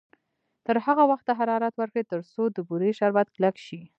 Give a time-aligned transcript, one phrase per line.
[0.65, 3.81] تر هغه وخته حرارت ورکړئ تر څو د بورې شربت کلک شي.